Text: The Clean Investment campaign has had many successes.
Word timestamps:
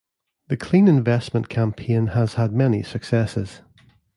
The 0.47 0.57
Clean 0.57 0.87
Investment 0.87 1.47
campaign 1.47 2.07
has 2.07 2.33
had 2.33 2.53
many 2.53 2.81
successes. 2.81 3.61